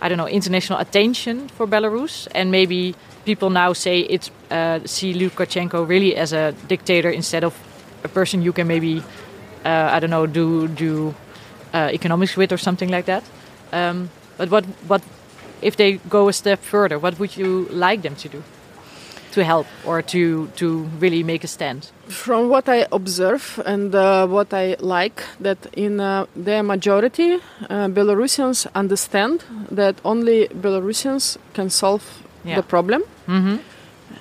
[0.00, 5.12] I don't know, international attention for Belarus, and maybe people now say it's uh, see
[5.12, 7.52] Lukashenko really as a dictator instead of
[8.04, 9.02] a person you can maybe
[9.64, 11.14] uh, I don't know do do
[11.74, 13.24] uh, economics with or something like that.
[13.72, 15.02] Um, but what what
[15.62, 16.98] if they go a step further?
[16.98, 18.42] What would you like them to do
[19.32, 20.66] to help or to to
[21.00, 21.90] really make a stand?
[22.08, 27.34] From what I observe and uh, what I like, that in uh, their majority,
[27.70, 29.44] uh, Belarusians understand
[29.76, 32.02] that only Belarusians can solve
[32.44, 32.56] Yeah.
[32.56, 33.56] the problem, Mm-hmm.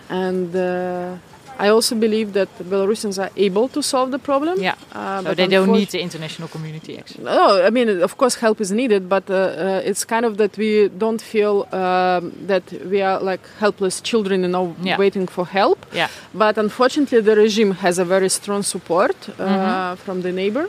[0.09, 1.15] and uh,
[1.59, 4.59] I also believe that Belarusians are able to solve the problem.
[4.59, 4.75] Yeah.
[4.93, 7.23] Uh, So but they don't need the international community actually.
[7.25, 10.57] No, I mean, of course, help is needed, but uh, uh, it's kind of that
[10.57, 14.97] we don't feel um, that we are like helpless children, you know, Yeah.
[14.99, 15.79] waiting for help.
[15.93, 16.09] Yeah.
[16.33, 19.97] But unfortunately, the regime has a very strong support uh, Mhm.
[19.97, 20.65] from the neighbor.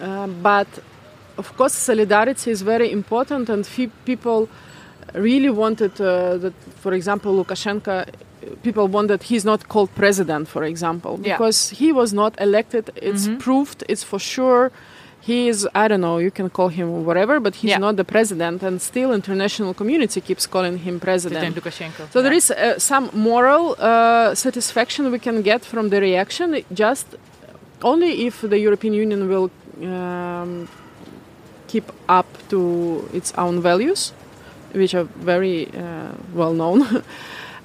[0.00, 0.68] Uh, but
[1.36, 4.48] of course, solidarity is very important, and fe- people
[5.14, 6.06] really wanted uh,
[6.42, 8.04] that, for example, Lukashenko.
[8.62, 11.36] People want that he's not called president, for example, Yeah.
[11.36, 12.90] because he was not elected.
[12.96, 13.38] It's Mhm.
[13.38, 13.82] proved.
[13.88, 14.70] It's for sure.
[15.20, 15.66] He is.
[15.74, 16.18] I don't know.
[16.18, 17.80] You can call him whatever, but he's Yeah.
[17.80, 21.54] not the president, and still international community keeps calling him president.
[22.12, 22.36] So there Yeah.
[22.38, 27.06] is uh, some moral uh, satisfaction we can get from the reaction, just
[27.82, 29.50] only if the European Union will
[29.82, 30.68] um,
[31.66, 32.58] keep up to
[33.12, 34.12] its own values,
[34.72, 36.80] which are very uh, well known.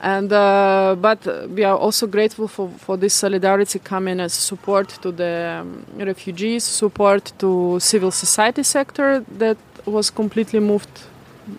[0.04, 5.12] and uh, but we are also grateful for, for this solidarity coming as support to
[5.14, 10.90] the um, refugees, support to civil society sector that was completely moved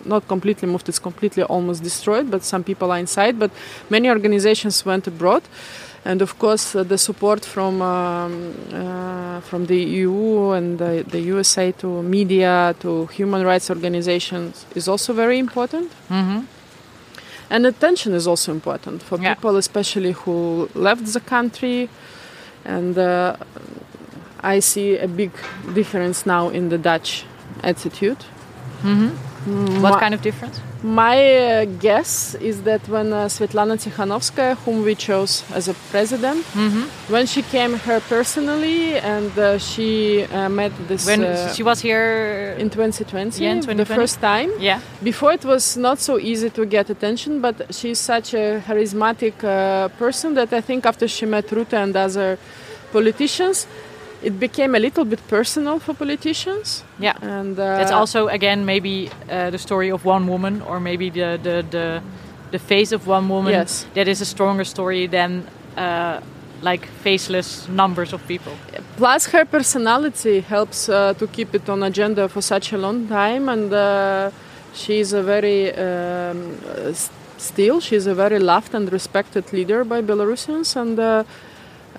[0.04, 3.50] not completely moved it's completely almost destroyed but some people are inside but
[3.90, 5.42] many organizations went abroad
[6.04, 11.20] and of course uh, the support from um, uh, from the EU and the, the,
[11.20, 15.90] USA to media to human rights organizations is also very important.
[16.08, 16.40] Mm-hmm.
[17.54, 19.34] And attention is also important for Yeah.
[19.34, 21.88] people, especially who left the country.
[22.64, 23.36] And uh,
[24.54, 25.30] I see a big
[25.74, 27.24] difference now in the Dutch
[27.62, 28.18] attitude.
[29.46, 30.60] What kind of difference?
[30.82, 36.44] My uh, guess is that when uh, Svetlana Tikhanovskaya, whom we chose as a president,
[37.08, 41.80] when she came here personally and uh, she uh, met this When uh, she was
[41.80, 42.54] here.
[42.58, 44.50] in 2020, Yeah, in the first time.
[44.58, 44.80] yeah.
[45.02, 49.88] Before it was not so easy to get attention, but she's such a charismatic uh,
[49.98, 52.38] person that I think after she met Rutte and other
[52.92, 53.66] politicians,
[54.24, 56.84] it became a little bit personal for politicians.
[56.98, 57.16] Yeah.
[57.22, 61.38] And uh, That's also again maybe uh, the story of one woman, or maybe the
[61.42, 62.00] the the,
[62.50, 63.52] the face of one woman.
[63.52, 63.86] Yes.
[63.94, 65.42] That is a stronger story than
[65.76, 66.20] uh,
[66.62, 68.52] like faceless numbers of people.
[68.96, 73.48] plus her personality helps uh, to keep it on agenda for such a long time
[73.52, 74.30] and uh,
[74.72, 76.92] she's a very um, uh,
[77.38, 80.98] still she's a very loved and respected leader by belarusians and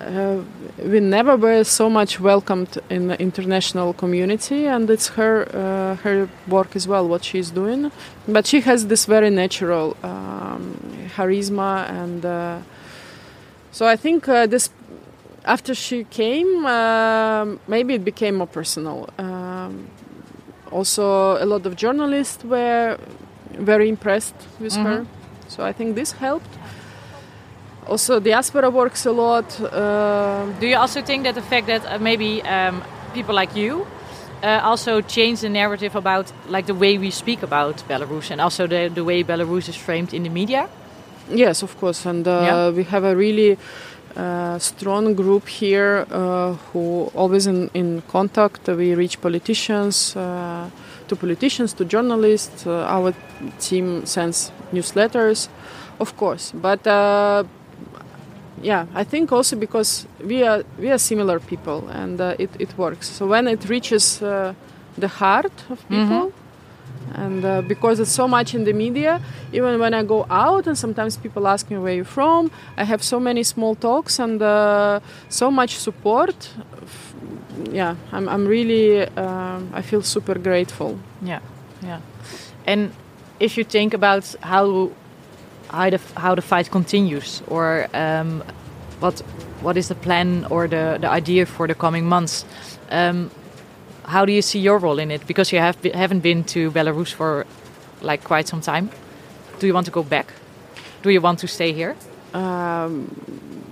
[0.00, 0.42] uh, uh,
[0.84, 6.28] we never were so much welcomed in the international community and it's her uh, her
[6.48, 7.90] work as well what she's doing
[8.28, 10.76] but she has this very natural um,
[11.14, 12.58] charisma and uh,
[13.72, 14.70] so i think uh, this
[15.46, 19.08] after she came, um maybe it became more personal.
[19.18, 19.88] Um,
[20.70, 22.98] also, a lot of journalists were
[23.52, 25.06] very impressed with her,
[25.48, 26.50] so I think this helped.
[27.88, 29.60] Also, diaspora works a lot.
[29.60, 32.82] Uh, Do you also think that the fact that uh, maybe um,
[33.14, 33.86] people like you
[34.42, 38.66] uh, also change the narrative about like the way we speak about Belarus and also
[38.66, 40.68] the, the way Belarus is framed in the media?
[41.30, 42.70] Yes, of course, and uh, Yeah.
[42.70, 43.56] we have a really
[44.16, 48.66] uh, strong group here uh, who always in, in contact.
[48.66, 50.70] We reach politicians, uh,
[51.08, 52.66] to politicians, to journalists.
[52.66, 53.14] Uh, our
[53.60, 55.48] team sends newsletters,
[56.00, 56.84] of course, but.
[58.66, 62.50] Uh, yeah, I think also because we are we are similar people and uh, it,
[62.58, 63.08] it works.
[63.08, 64.54] So when it reaches uh,
[64.98, 66.32] the heart of people,
[67.14, 69.20] and uh, because it's so much in the media
[69.52, 73.02] even when i go out and sometimes people ask me where you're from i have
[73.02, 74.98] so many small talks and uh,
[75.28, 76.50] so much support
[77.72, 81.40] yeah i'm, I'm really um, i feel super grateful Yeah,
[81.82, 82.00] yeah.
[82.66, 82.90] And
[83.40, 84.90] if you think about how
[85.68, 88.42] how the how the fight continues, or um,
[89.00, 89.22] what
[89.62, 92.44] what is the plan or the the idea for the coming months,
[92.90, 93.30] um,
[94.04, 95.26] how do you see your role in it?
[95.26, 97.44] Because you have be, haven't been to Belarus for
[98.02, 98.88] like quite some time.
[99.58, 100.32] Do you want to go back?
[101.02, 101.94] Do you want to stay here?
[102.34, 103.08] um,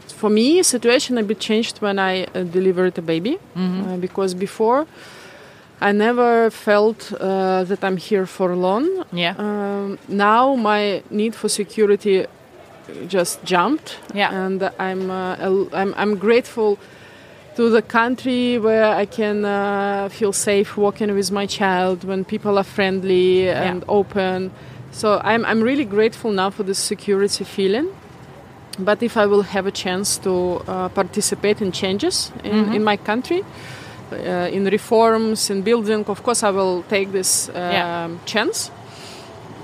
[0.08, 4.86] for me situation a bit changed when i uh, delivered a baby uh, because before
[5.80, 9.34] i never felt uh, that i'm here for long Yeah.
[9.38, 12.26] Um, now my need for security
[13.08, 14.32] just jumped, Yeah.
[14.46, 15.36] and I'm, uh,
[15.72, 16.78] I'm I'm grateful
[17.56, 22.58] to the country where I can uh, feel safe walking with my child when people
[22.58, 24.50] are friendly and open.
[24.92, 27.88] So I'm I'm really grateful now for this security feeling.
[28.78, 30.30] But if I will have a chance to
[30.66, 33.44] uh, participate in changes in, in my country,
[34.12, 38.08] uh, in reforms, in building, of course I will take this um, Yeah.
[38.26, 38.70] chance.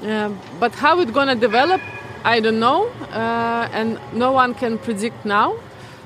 [0.03, 0.31] Uh,
[0.61, 1.81] but how it's gonna develop,
[2.25, 5.55] I don't know, uh, and no one can predict now.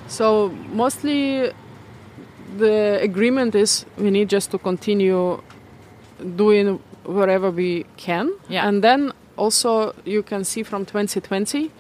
[0.07, 1.51] So mostly,
[2.57, 5.43] the agreement is we need just to continue
[6.37, 8.69] doing wherever we can, Yeah.
[8.69, 11.71] and then also you can see from 2020,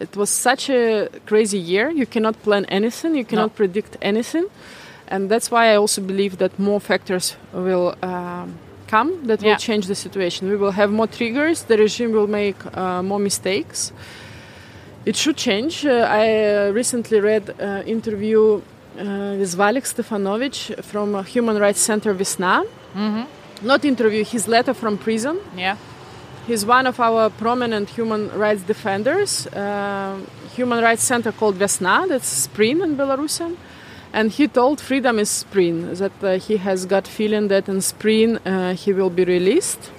[0.00, 1.90] it was such a crazy year.
[1.90, 4.46] You cannot plan anything, you cannot predict anything,
[5.08, 7.94] and that's why I also believe that more factors will.
[8.02, 8.54] Um,
[8.94, 9.66] come that will Yeah.
[9.68, 10.40] change the situation.
[10.52, 11.58] We will have more triggers.
[11.70, 13.92] The regime will make uh, more mistakes.
[15.10, 15.74] It should change.
[15.84, 16.24] Uh, I
[16.68, 18.42] uh, recently read an interview
[18.98, 20.56] uh, with Valik Stefanovic
[20.90, 22.54] from uh, Human Rights Center Vesna.
[23.72, 25.36] Not interview, his letter from prison.
[25.56, 25.76] Yeah.
[26.48, 29.46] He's one of our prominent human rights defenders.
[29.46, 30.18] Uh,
[30.56, 33.52] human rights center called Vesna, that's Spring in Belarusian.
[34.12, 38.36] And he told freedom is spring that uh, he has got feeling that in spring
[38.46, 39.90] uh, he will be released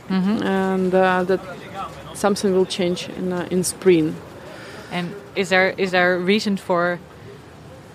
[0.44, 1.40] and uh, that
[2.14, 4.16] something will change in, uh, in spring
[4.92, 7.00] And is there is there a reason for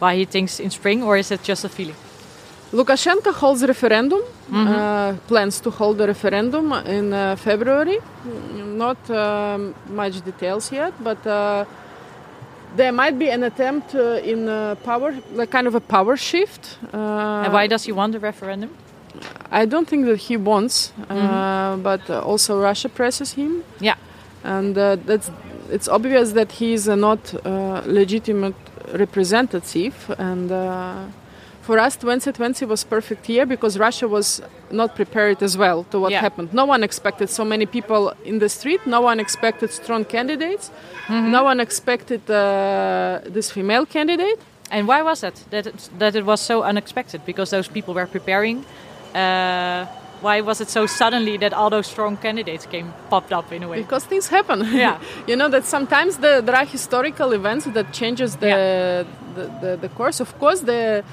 [0.00, 1.94] why he thinks in spring, or is it just a feeling?
[2.72, 4.20] Lukashenko holds referendum,
[4.52, 7.98] uh, plans to hold a referendum in uh, February.
[8.26, 11.64] Mm, Not um, much details yet, but uh,
[12.76, 16.78] there might be an attempt uh, in uh, power, like kind of a power shift.
[16.92, 18.70] Uh, and why does he want a referendum?
[19.50, 23.96] I don't think that he wants, uh, but uh, also Russia presses him, Yeah.
[24.44, 25.30] and uh, that's
[25.70, 28.54] it's obvious that he is a not uh, legitimate
[28.94, 29.94] representative.
[30.18, 31.04] And uh,
[31.68, 34.40] for us, 2020 was perfect year because Russia was
[34.70, 36.22] not prepared as well to what Yeah.
[36.22, 36.48] happened.
[36.52, 38.80] No one expected so many people in the street.
[38.86, 40.70] No one expected strong candidates.
[41.08, 42.36] No one expected uh,
[43.34, 44.38] this female candidate.
[44.70, 45.34] And why was that?
[45.50, 48.64] That it, that it was so unexpected because those people were preparing.
[49.14, 49.84] Uh,
[50.26, 53.68] why was it so suddenly that all those strong candidates came popped up in a
[53.68, 53.78] way?
[53.82, 54.96] because things happen Yeah.
[55.30, 59.04] you know that sometimes the, there are historical events that changes the, Yeah.
[59.36, 61.04] the, the, the course of course the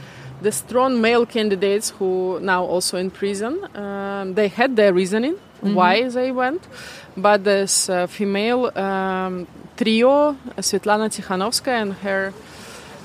[0.42, 6.08] the strong male candidates who now also in prison um, they had their reasoning why
[6.10, 6.68] they went
[7.18, 12.34] but this uh, female um, trio Svetlana Tikhanovskaya and her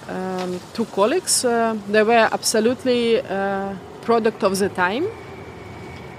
[0.09, 5.07] um, two colleagues uh, they were absolutely uh, product of the time.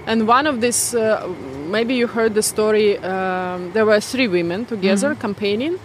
[0.06, 1.28] And one of these, uh,
[1.68, 5.78] maybe you heard the story, um, there were three women together campaigning,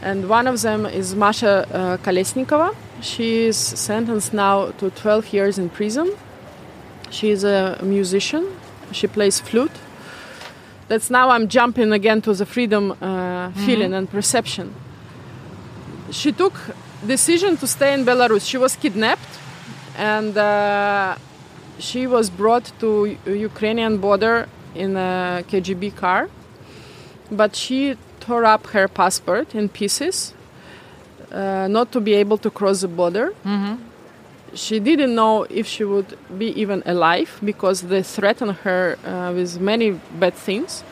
[0.00, 2.74] and one of them is Masha uh, Kolesnikova.
[3.00, 6.10] She is sentenced now to 12 years in prison.
[7.10, 8.46] She is a musician,
[8.92, 9.72] she plays flute.
[10.88, 14.74] That's now I'm jumping again to the freedom uh, feeling and perception.
[16.10, 16.54] She took
[17.06, 18.48] decision to stay in Belarus.
[18.48, 19.38] She was kidnapped,
[19.96, 21.16] and uh,
[21.78, 26.28] she was brought to Ukrainian border in a KGB car,
[27.30, 30.34] but she tore up her passport in pieces,
[31.32, 33.32] uh, not to be able to cross the border.
[34.54, 39.60] She didn't know if she would be even alive because they threatened her uh, with
[39.60, 40.82] many bad things.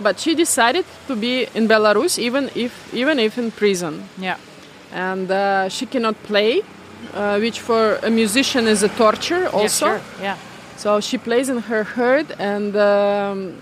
[0.00, 4.36] But she decided to be in Belarus, even if even if in prison Yeah.
[4.92, 6.62] and uh, she cannot play,
[7.14, 9.86] uh, which for a musician is a torture also.
[9.86, 10.22] Yeah, sure.
[10.22, 10.36] Yeah.
[10.76, 13.54] So she plays in her herd, and um,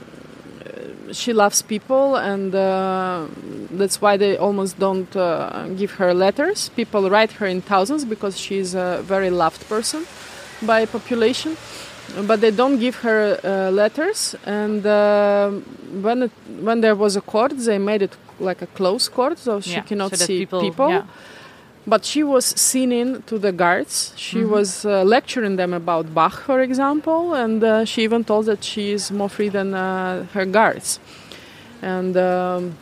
[1.13, 3.27] she loves people, and uh,
[3.71, 6.71] that's why they almost don't uh, give her letters.
[6.71, 10.05] People write her in thousands because she's a very loved person
[10.63, 11.57] by population,
[12.27, 14.35] but they don't give her uh, letters.
[14.45, 15.51] And uh,
[16.03, 19.61] when it, when there was a court, they made it like a closed court, so
[19.61, 21.03] she Yeah, cannot so see people- yeah.
[21.87, 24.13] But she was seen in to the guards.
[24.17, 24.51] She Mm-hmm.
[24.51, 28.93] was uh, lecturing them about Bach, for example, and uh, she even told that she
[28.93, 30.99] is more free than uh, her guards.
[31.83, 32.75] And um,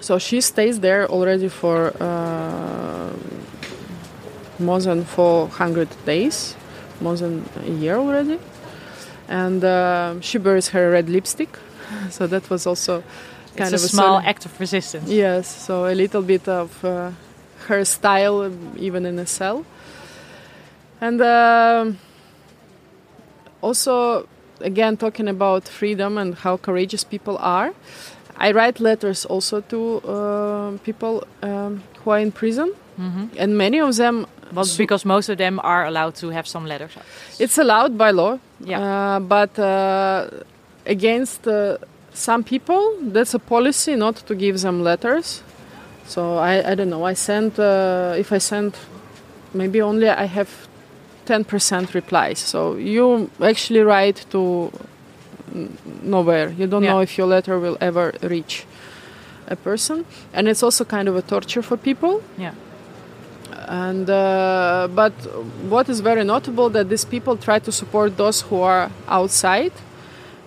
[0.00, 3.10] so she stays there already for uh,
[4.58, 6.56] more than 400 days,
[7.00, 8.38] more than a year already.
[9.28, 11.58] And uh, she wears her red lipstick,
[12.10, 13.02] so that was also
[13.56, 15.08] kind It's of a small act of resistance.
[15.08, 17.10] Yes, so a little bit of uh,
[17.70, 19.64] her style, even in a cell.
[21.00, 21.96] And um
[23.62, 24.26] also,
[24.60, 27.72] again, talking about freedom and how courageous people are,
[28.38, 32.72] I write letters also to uh, people um, who are in prison,
[33.38, 34.26] and many of them.
[34.52, 36.90] Well, because most of them are allowed to have some letters.
[37.38, 38.80] It's allowed by law, Yeah.
[38.80, 40.28] uh, but uh,
[40.86, 41.76] against uh,
[42.12, 45.42] some people, that's a policy not to give them letters.
[46.10, 47.04] So I, I don't know.
[47.10, 48.74] I sent uh, if I send,
[49.54, 50.48] maybe only I have
[51.24, 52.38] ten percent replies.
[52.40, 54.70] So you actually write to
[55.54, 56.48] n- nowhere.
[56.58, 56.92] You don't Yeah.
[56.92, 58.66] know if your letter will ever reach
[59.48, 60.04] a person,
[60.34, 62.54] and it's also kind of a torture for people Yeah.
[63.68, 65.12] and uh, but
[65.68, 69.72] what is very notable that these people try to support those who are outside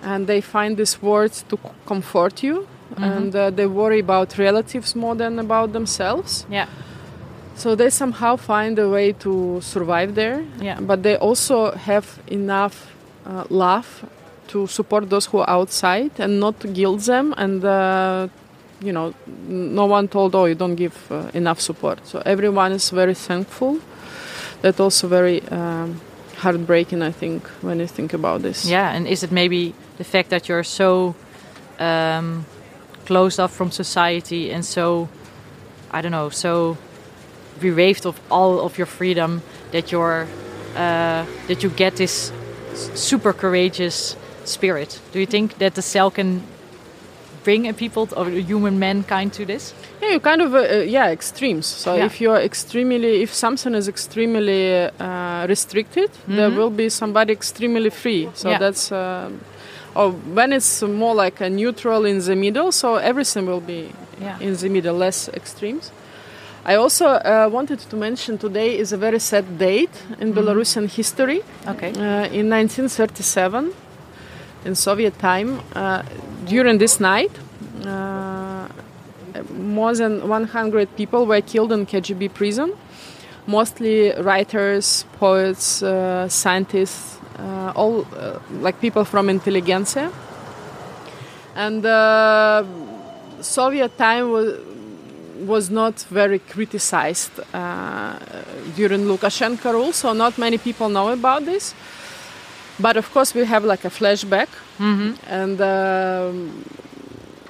[0.01, 2.68] and they find these words to comfort you
[2.98, 6.46] and uh, they worry about relatives more than about themselves.
[6.50, 6.68] Yeah.
[7.56, 10.44] so they somehow find a way to survive there.
[10.62, 10.80] Yeah.
[10.82, 12.76] but they also have enough
[13.26, 13.88] uh, love
[14.48, 18.28] to support those who are outside and not guilt them and uh,
[18.82, 19.14] you know
[19.48, 22.00] no one told oh you don't give uh, enough support.
[22.08, 23.80] So everyone is very thankful.
[24.62, 26.00] That also very um,
[26.38, 28.66] heartbreaking i think when you think about this.
[28.66, 31.16] Yeah, and is it maybe the fact that you're so
[31.80, 32.46] um,
[33.06, 35.08] closed off from society and so,
[35.91, 36.78] I don't know, so
[37.60, 39.41] bereft of all of your freedom,
[39.72, 40.28] that you're
[40.76, 42.32] uh, that you get this
[42.95, 44.99] super courageous spirit.
[45.12, 46.41] Do you think that the cell can
[47.43, 49.74] bring a people or a human mankind to this?
[50.01, 51.66] Yeah, you kind of uh, uh yeah extremes.
[51.66, 52.06] So Yeah.
[52.06, 56.58] if you're extremely, if something is extremely uh, restricted, there Mhm.
[56.58, 58.30] will be somebody extremely free.
[58.34, 58.60] So Yeah.
[58.60, 58.91] that's.
[58.91, 59.39] Um,
[59.96, 63.89] or when it's more like a neutral in the middle, so everything will be
[64.22, 64.39] Yeah.
[64.39, 65.91] in the middle, less extremes.
[66.66, 70.36] I also uh, wanted to mention today is a very sad date in Mhm.
[70.36, 71.41] Belarusian history.
[71.68, 71.91] Okay.
[71.91, 73.74] Uh, in 1937,
[74.66, 76.02] in Soviet time, uh,
[76.48, 77.32] during this night,
[77.86, 78.68] uh,
[79.60, 82.72] more than 100 people were killed in KGB prison.
[83.46, 87.18] Mostly writers, poets, uh, scientists,
[87.76, 90.12] all uh, like people from intelligentsia.
[91.56, 92.64] And uh,
[93.41, 94.60] Soviet time was
[95.48, 98.14] was not very criticized uh,
[98.76, 101.74] during Lukashenko rule, so not many people know about this.
[102.80, 104.48] But of course, we have like a flashback,
[104.80, 105.12] Mm-hmm.
[105.28, 106.64] and um,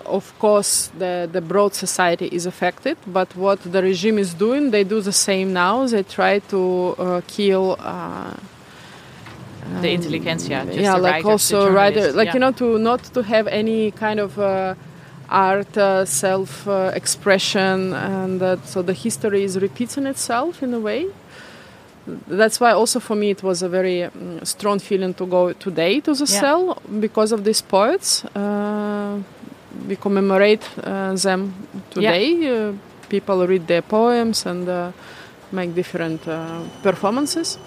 [0.05, 2.97] of course, the, the broad society is affected.
[3.07, 5.85] But what the regime is doing, they do the same now.
[5.87, 7.77] They try to uh, kill.
[7.79, 8.33] Uh,
[9.81, 12.33] The um, intelligentsia, just yeah, like also writer, like yeah.
[12.33, 14.75] you know, to not to have any kind of uh,
[15.29, 20.79] art, uh, self uh, expression, and that so the history is repeating itself in a
[20.79, 21.07] way.
[22.27, 26.01] That's why also for me it was a very mm, strong feeling to go today
[26.01, 26.41] to the Yeah.
[26.41, 28.25] cell because of these poets.
[28.35, 29.19] Uh,
[29.87, 31.53] we commemorate uh, them
[31.89, 32.67] today.
[32.67, 32.73] Uh,
[33.09, 34.91] people read their poems and uh,
[35.51, 37.57] make different uh, performances.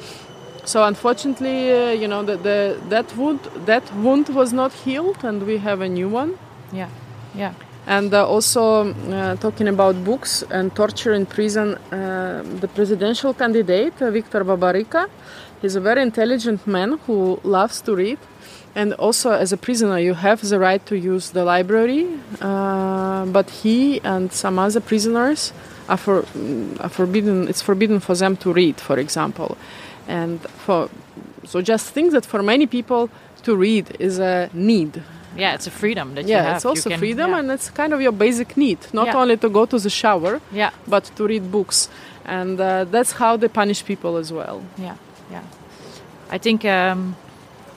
[0.67, 5.47] So unfortunately, uh, you know, the, the, that wound that wound was not healed, and
[5.47, 6.37] we have a new one.
[6.73, 6.89] Yeah.
[7.37, 7.55] Yeah.
[7.87, 14.03] And uh, also uh, talking about books and torture in prison, uh, the presidential candidate
[14.03, 15.09] uh, Viktor Babaryka,
[15.63, 18.19] he's a very intelligent man who loves to read.
[18.75, 22.09] And also, as a prisoner, you have the right to use the library,
[22.41, 25.53] uh, but he and some other prisoners
[25.89, 27.49] are, for, mm, are forbidden.
[27.49, 29.57] It's forbidden for them to read, for example,
[30.09, 30.89] and for
[31.45, 33.09] so just think that for many people
[33.43, 35.03] to read is a need
[35.39, 36.57] Yeah, it's a freedom that you yeah, have.
[36.57, 37.39] it's You also can- freedom, yeah.
[37.39, 38.79] and it's kind of your basic need.
[38.93, 39.21] Not Yeah.
[39.23, 41.89] only to go to the shower, yeah, but to read books,
[42.25, 44.61] and uh, that's how they punish people as well.
[44.79, 44.97] yeah,
[45.31, 45.43] yeah.
[46.35, 47.15] I think um,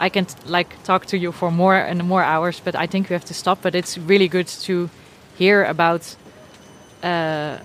[0.05, 3.09] I can t- like talk to you for more and more hours, but I think
[3.09, 3.57] we have to stop.
[3.61, 4.89] But it's really good to
[5.37, 6.15] hear about
[7.03, 7.57] uh,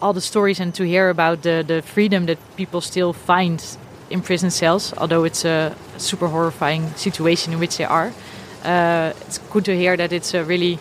[0.00, 3.60] all the stories and to hear about the the freedom that people still find
[4.12, 8.12] in prison cells, although it's a super horrifying situation in which they are.
[8.64, 10.78] Uh, it's good to hear that it's a really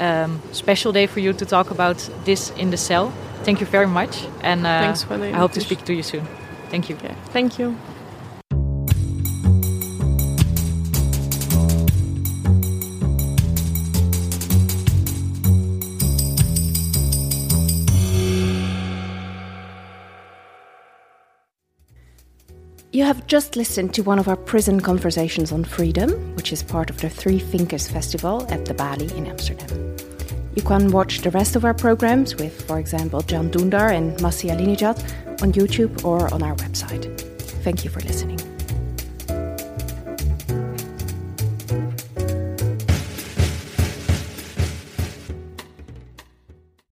[0.00, 3.12] um, special day for you to talk about this in the cell.
[3.44, 6.02] Thank you very much, and uh, Thanks for the I hope to speak to you
[6.02, 6.26] soon.
[6.70, 6.96] Thank you.
[6.96, 7.76] Okay, thank you.
[22.94, 26.90] You have just listened to one of our prison conversations on freedom, which is part
[26.90, 29.96] of the Three Thinkers Festival at De Balie in Amsterdam.
[30.54, 34.50] You can watch the rest of our programs with, for example, Can Dündar and Masih
[34.50, 34.98] Alinejad
[35.40, 37.18] on YouTube or on our website.
[37.64, 38.31] Thank you for listening.